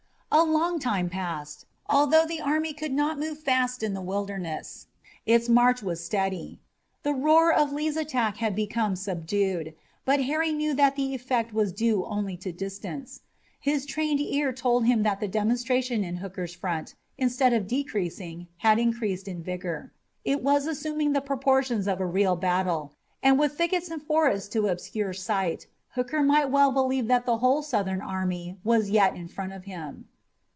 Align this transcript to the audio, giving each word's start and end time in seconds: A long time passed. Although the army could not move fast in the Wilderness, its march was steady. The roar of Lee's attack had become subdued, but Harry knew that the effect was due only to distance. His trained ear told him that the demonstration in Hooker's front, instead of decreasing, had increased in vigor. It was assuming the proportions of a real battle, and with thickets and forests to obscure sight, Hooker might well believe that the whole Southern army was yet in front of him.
A 0.33 0.43
long 0.45 0.79
time 0.79 1.09
passed. 1.09 1.65
Although 1.89 2.25
the 2.25 2.39
army 2.39 2.71
could 2.71 2.93
not 2.93 3.19
move 3.19 3.39
fast 3.39 3.83
in 3.83 3.93
the 3.93 4.01
Wilderness, 4.01 4.87
its 5.25 5.49
march 5.49 5.83
was 5.83 6.01
steady. 6.01 6.61
The 7.03 7.13
roar 7.13 7.51
of 7.51 7.73
Lee's 7.73 7.97
attack 7.97 8.37
had 8.37 8.55
become 8.55 8.95
subdued, 8.95 9.73
but 10.05 10.21
Harry 10.23 10.53
knew 10.53 10.73
that 10.73 10.95
the 10.95 11.13
effect 11.13 11.51
was 11.51 11.73
due 11.73 12.05
only 12.05 12.37
to 12.37 12.53
distance. 12.53 13.23
His 13.59 13.85
trained 13.85 14.21
ear 14.21 14.53
told 14.53 14.85
him 14.85 15.03
that 15.03 15.19
the 15.19 15.27
demonstration 15.27 16.01
in 16.01 16.15
Hooker's 16.15 16.55
front, 16.55 16.95
instead 17.17 17.51
of 17.51 17.67
decreasing, 17.67 18.47
had 18.59 18.79
increased 18.79 19.27
in 19.27 19.43
vigor. 19.43 19.91
It 20.23 20.41
was 20.41 20.65
assuming 20.65 21.11
the 21.11 21.19
proportions 21.19 21.89
of 21.89 21.99
a 21.99 22.05
real 22.07 22.37
battle, 22.37 22.93
and 23.21 23.37
with 23.37 23.57
thickets 23.57 23.89
and 23.91 24.01
forests 24.01 24.47
to 24.53 24.67
obscure 24.67 25.11
sight, 25.11 25.67
Hooker 25.89 26.23
might 26.23 26.49
well 26.49 26.71
believe 26.71 27.07
that 27.07 27.25
the 27.25 27.39
whole 27.39 27.61
Southern 27.61 27.99
army 27.99 28.55
was 28.63 28.89
yet 28.89 29.13
in 29.17 29.27
front 29.27 29.51
of 29.51 29.65
him. 29.65 30.07